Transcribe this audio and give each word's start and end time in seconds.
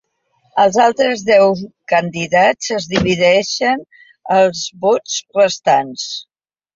Els 0.61 0.77
altres 0.83 1.19
deu 1.25 1.51
candidats 1.91 2.69
es 2.77 2.87
dividien 2.93 3.83
els 4.39 4.63
vots 4.87 5.19
restants. 5.41 6.07